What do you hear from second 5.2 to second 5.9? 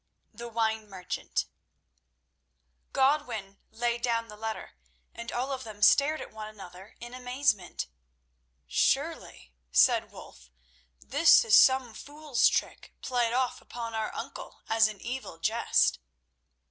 all of them